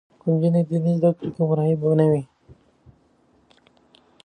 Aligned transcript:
که 0.21 0.25
نجونې 0.53 0.61
دین 0.69 0.83
زده 0.99 1.09
کړي 1.15 1.27
نو 1.29 1.33
ګمراهي 1.39 1.75
به 1.81 1.87
نه 1.99 2.05
وي. 2.11 2.23